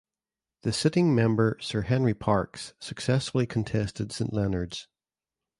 [0.63, 4.87] The sitting member Sir Henry Parkes successfully contested St Leonards.